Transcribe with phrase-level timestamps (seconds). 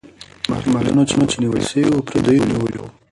[0.71, 2.87] مرچلونه چې نیول سوي وو، پردیو نیولي وو.